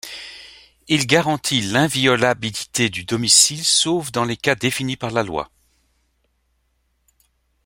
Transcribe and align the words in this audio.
Il 0.87 1.05
garantit 1.05 1.61
l'inviolabilité 1.61 2.89
du 2.89 3.03
domicile 3.03 3.63
sauf 3.63 4.11
dans 4.11 4.25
les 4.25 4.35
cas 4.35 4.55
définis 4.55 4.97
par 4.97 5.11
la 5.11 5.21
loi. 5.21 5.51